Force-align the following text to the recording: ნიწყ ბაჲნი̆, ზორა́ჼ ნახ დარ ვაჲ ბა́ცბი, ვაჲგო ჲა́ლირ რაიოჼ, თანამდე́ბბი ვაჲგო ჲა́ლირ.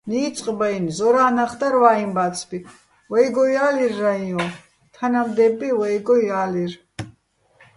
ნიწყ 0.09 0.45
ბაჲნი̆, 0.59 0.95
ზორა́ჼ 0.97 1.27
ნახ 1.35 1.51
დარ 1.59 1.75
ვაჲ 1.81 2.01
ბა́ცბი, 2.15 2.57
ვაჲგო 3.11 3.43
ჲა́ლირ 3.53 3.93
რაიოჼ, 4.03 4.45
თანამდე́ბბი 4.93 5.69
ვაჲგო 5.79 6.15
ჲა́ლირ. 6.27 6.71